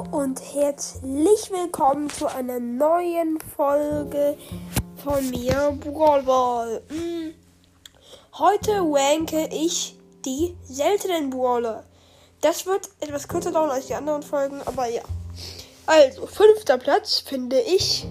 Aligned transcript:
Und 0.00 0.40
herzlich 0.54 1.50
willkommen 1.50 2.08
zu 2.08 2.26
einer 2.26 2.58
neuen 2.58 3.38
Folge 3.54 4.36
von 5.04 5.28
mir, 5.28 5.78
Brawl 5.78 6.22
Ball. 6.22 6.82
Hm. 6.88 7.34
Heute 8.38 8.80
ranke 8.80 9.46
ich 9.52 9.98
die 10.24 10.56
seltenen 10.64 11.28
Brawler. 11.28 11.84
Das 12.40 12.64
wird 12.64 12.88
etwas 13.00 13.28
kürzer 13.28 13.52
dauern 13.52 13.68
als 13.68 13.88
die 13.88 13.94
anderen 13.94 14.22
Folgen, 14.22 14.62
aber 14.64 14.88
ja. 14.88 15.02
Also, 15.84 16.26
fünfter 16.26 16.78
Platz 16.78 17.20
finde 17.20 17.60
ich. 17.60 18.06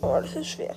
Oh, 0.00 0.20
das 0.22 0.36
ist 0.36 0.46
schwer. 0.46 0.76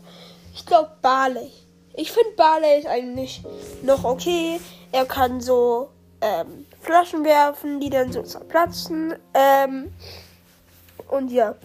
Ich 0.55 0.65
glaube 0.65 0.89
Barley. 1.01 1.51
Ich 1.93 2.11
finde 2.11 2.31
Barley 2.35 2.79
ist 2.79 2.87
eigentlich 2.87 3.43
noch 3.83 4.03
okay. 4.03 4.59
Er 4.91 5.05
kann 5.05 5.41
so 5.41 5.89
ähm, 6.21 6.65
Flaschen 6.81 7.23
werfen, 7.23 7.79
die 7.79 7.91
dann 7.91 8.11
so 8.11 8.23
zerplatzen. 8.23 9.15
Ähm, 9.35 9.93
und 11.09 11.31
ja. 11.31 11.55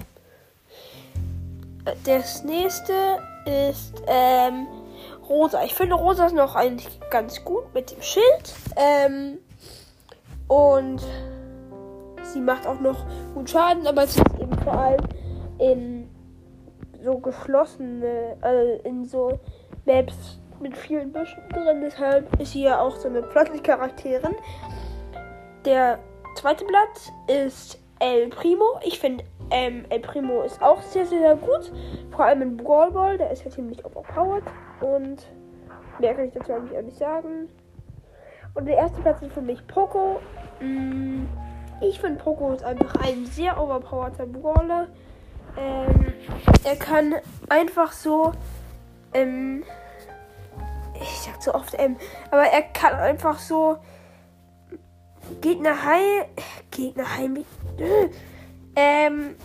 Das 2.04 2.44
nächste 2.44 2.92
ist 3.46 4.02
ähm, 4.06 4.66
Rosa. 5.28 5.64
Ich 5.64 5.74
finde 5.74 5.94
Rosa 5.94 6.26
ist 6.26 6.34
noch 6.34 6.54
eigentlich 6.54 7.00
ganz 7.10 7.44
gut 7.44 7.72
mit 7.74 7.90
dem 7.90 8.02
Schild. 8.02 8.54
Ähm, 8.76 9.38
und 10.48 11.00
sie 12.22 12.40
macht 12.40 12.66
auch 12.66 12.80
noch 12.80 13.04
gut 13.34 13.48
Schaden, 13.48 13.86
aber 13.86 14.06
sie 14.06 14.20
ist 14.20 14.40
eben 14.40 14.58
vor 14.58 14.74
allem 14.74 15.04
in 15.58 16.10
so 17.02 17.18
geschlossene, 17.18 18.36
also 18.40 18.82
in 18.84 19.04
so 19.04 19.38
Maps 19.86 20.38
mit 20.60 20.76
vielen 20.76 21.12
Büschen 21.12 21.42
drin. 21.50 21.80
Deshalb 21.80 22.40
ist 22.40 22.52
sie 22.52 22.64
ja 22.64 22.80
auch 22.80 22.96
so 22.96 23.08
eine 23.08 23.22
Pflanzencharakterin. 23.22 24.36
Der 25.64 25.98
zweite 26.36 26.64
Platz 26.64 27.10
ist 27.26 27.79
El 28.00 28.28
Primo. 28.28 28.80
Ich 28.84 28.98
finde, 28.98 29.24
ähm, 29.50 29.84
El 29.88 30.00
Primo 30.00 30.42
ist 30.42 30.60
auch 30.60 30.82
sehr, 30.82 31.06
sehr, 31.06 31.20
sehr 31.20 31.36
gut. 31.36 31.72
Vor 32.10 32.24
allem 32.24 32.42
in 32.42 32.56
Brawl 32.56 32.90
Ball. 32.90 33.16
Der 33.16 33.30
ist 33.30 33.44
ja 33.44 33.50
ziemlich 33.50 33.84
overpowered. 33.84 34.44
Und 34.80 35.18
mehr 36.00 36.14
kann 36.14 36.26
ich 36.26 36.34
dazu 36.34 36.52
eigentlich 36.52 36.76
auch 36.76 36.82
nicht 36.82 36.98
sagen. 36.98 37.48
Und 38.54 38.66
der 38.66 38.76
erste 38.76 39.00
Platz 39.00 39.22
ist 39.22 39.32
für 39.32 39.42
mich 39.42 39.64
Poco. 39.68 40.20
Mm, 40.60 41.26
ich 41.80 42.00
finde 42.00 42.22
Poco 42.22 42.52
ist 42.52 42.64
einfach 42.64 42.94
ein 43.06 43.24
sehr 43.26 43.62
overpowerter 43.62 44.26
Brawler. 44.26 44.88
Ähm, 45.56 46.12
er 46.64 46.76
kann 46.76 47.14
einfach 47.48 47.92
so 47.92 48.32
ähm, 49.14 49.64
ich 51.00 51.20
sag 51.20 51.42
so 51.42 51.54
oft 51.54 51.74
M, 51.74 51.96
aber 52.30 52.42
er 52.42 52.62
kann 52.62 52.94
einfach 52.94 53.38
so 53.38 53.78
Gegner 55.40 55.84
heil, 55.84 56.26
Gegner 56.70 57.16
heil, 57.16 57.44
ähm, 58.76 59.36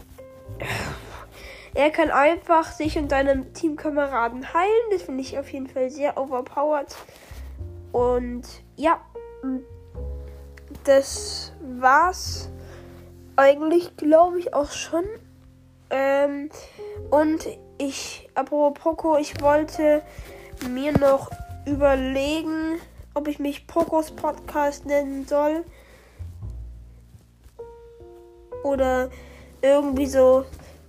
er 1.73 1.89
kann 1.89 2.09
einfach 2.09 2.71
sich 2.71 2.97
und 2.97 3.09
seinem 3.09 3.53
Teamkameraden 3.53 4.53
heilen. 4.53 4.91
Das 4.91 5.03
finde 5.03 5.21
ich 5.21 5.37
auf 5.37 5.51
jeden 5.51 5.67
Fall 5.67 5.89
sehr 5.89 6.17
overpowered. 6.17 6.95
Und 7.91 8.43
ja, 8.77 9.01
das 10.85 11.53
war's 11.61 12.49
eigentlich, 13.35 13.97
glaube 13.97 14.39
ich, 14.39 14.53
auch 14.53 14.71
schon. 14.71 15.03
Ähm, 15.89 16.49
und 17.09 17.45
ich, 17.77 18.29
apropos 18.35 18.81
Poco, 18.81 19.17
ich 19.17 19.41
wollte 19.41 20.01
mir 20.69 20.97
noch 20.97 21.29
überlegen, 21.65 22.79
ob 23.15 23.27
ich 23.27 23.39
mich 23.39 23.65
Pokos 23.65 24.11
Podcast 24.11 24.85
nennen 24.85 25.25
soll. 25.25 25.63
Oder 28.63 29.09
irgendwie 29.61 30.05
so 30.05 30.45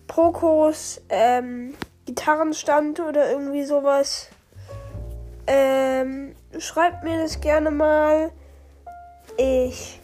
Pokos 0.06 1.00
ähm, 1.08 1.74
Gitarrenstand 2.04 3.00
oder 3.00 3.30
irgendwie 3.30 3.64
sowas. 3.64 4.28
Ähm, 5.46 6.34
schreibt 6.58 7.04
mir 7.04 7.22
das 7.22 7.40
gerne 7.40 7.70
mal. 7.70 8.30
Ich 9.36 10.00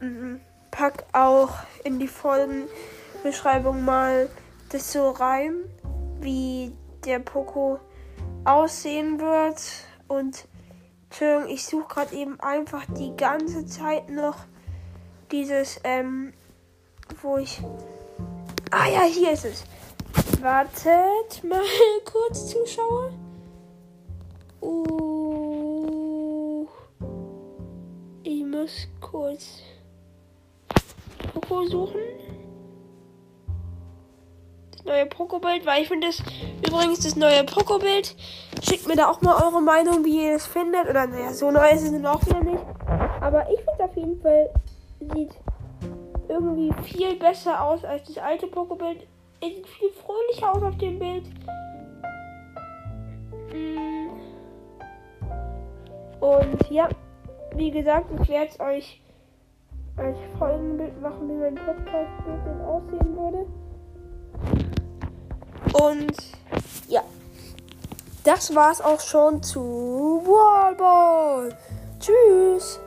mm, 0.00 0.36
pack 0.70 1.04
auch 1.12 1.50
in 1.84 1.98
die 1.98 2.08
Folgenbeschreibung 2.08 3.84
mal 3.84 4.28
das 4.70 4.92
so 4.92 5.10
rein, 5.10 5.54
wie 6.20 6.72
der 7.04 7.18
Poko 7.18 7.80
aussehen 8.44 9.20
wird. 9.20 9.62
Und 10.08 10.44
Entschuldigung, 11.10 11.48
ich 11.52 11.66
suche 11.66 11.88
gerade 11.88 12.14
eben 12.14 12.38
einfach 12.38 12.86
die 12.96 13.14
ganze 13.16 13.66
Zeit 13.66 14.08
noch 14.08 14.36
dieses, 15.32 15.80
ähm, 15.82 16.32
wo 17.20 17.36
ich. 17.36 17.60
Ah 18.70 18.86
ja, 18.86 19.02
hier 19.02 19.32
ist 19.32 19.44
es. 19.44 19.64
Wartet 20.40 21.42
mal 21.42 21.60
kurz, 22.04 22.50
Zuschauer. 22.50 23.12
Uh, 24.62 24.98
ich 28.22 28.44
muss 28.44 28.86
kurz 29.00 29.62
Coco 31.32 31.66
suchen 31.66 32.00
neue 34.84 35.06
Poco-Bild, 35.06 35.66
weil 35.66 35.82
ich 35.82 35.88
finde 35.88 36.08
das 36.08 36.22
übrigens 36.66 37.00
das 37.00 37.16
neue 37.16 37.44
Poco-Bild. 37.44 38.14
Schickt 38.62 38.86
mir 38.86 38.96
da 38.96 39.08
auch 39.08 39.20
mal 39.22 39.42
eure 39.42 39.62
Meinung, 39.62 40.04
wie 40.04 40.26
ihr 40.26 40.36
es 40.36 40.46
findet. 40.46 40.88
Oder 40.88 41.06
naja, 41.06 41.32
so 41.32 41.50
neu 41.50 41.68
ist 41.70 41.82
es 41.82 42.04
auch 42.04 42.24
wieder 42.26 42.42
nicht. 42.42 42.62
Aber 43.20 43.46
ich 43.50 43.58
finde 43.60 43.84
auf 43.84 43.96
jeden 43.96 44.20
Fall, 44.20 44.50
sieht 45.14 45.30
irgendwie 46.28 46.72
viel 46.84 47.16
besser 47.16 47.62
aus 47.62 47.84
als 47.84 48.04
das 48.06 48.18
alte 48.18 48.46
Poco-Bild. 48.46 49.06
Es 49.40 49.48
sieht 49.48 49.66
viel 49.66 49.90
fröhlicher 49.90 50.54
aus 50.54 50.62
auf 50.62 50.78
dem 50.78 50.98
Bild. 50.98 51.24
Mm. 53.52 54.10
Und 56.20 56.70
ja, 56.70 56.88
wie 57.56 57.70
gesagt, 57.70 58.06
ich 58.20 58.28
werde 58.28 58.50
es 58.52 58.60
euch 58.60 59.02
als 59.96 60.18
Folgenbild 60.38 61.00
machen, 61.00 61.28
wie 61.28 61.34
mein 61.34 61.54
Podcast-Bild 61.54 62.62
aussehen 62.66 63.16
würde. 63.16 63.46
Und 65.72 66.14
ja, 66.88 67.02
das 68.24 68.54
war's 68.54 68.80
auch 68.80 69.00
schon 69.00 69.42
zu 69.42 70.22
Wallball. 70.24 71.56
Tschüss. 71.98 72.80